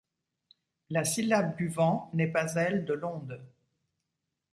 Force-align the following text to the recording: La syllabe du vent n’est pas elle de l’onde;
La 0.89 1.03
syllabe 1.05 1.55
du 1.55 1.67
vent 1.67 2.09
n’est 2.15 2.31
pas 2.31 2.55
elle 2.55 2.85
de 2.85 2.93
l’onde; 2.95 3.39